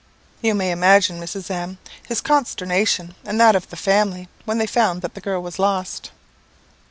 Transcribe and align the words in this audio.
"You 0.41 0.55
may 0.55 0.71
imagine, 0.71 1.21
Mrs. 1.21 1.51
M, 1.51 1.77
his 2.07 2.21
consternation, 2.21 3.13
and 3.23 3.39
that 3.39 3.55
of 3.55 3.69
the 3.69 3.75
family, 3.75 4.29
when 4.45 4.57
they 4.57 4.65
found 4.65 5.03
that 5.03 5.13
the 5.13 5.21
girl 5.21 5.43
was 5.43 5.59
lost. 5.59 6.09